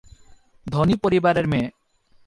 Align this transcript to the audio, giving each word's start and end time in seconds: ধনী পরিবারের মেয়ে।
ধনী 0.67 0.95
পরিবারের 0.95 1.45
মেয়ে। 1.47 1.67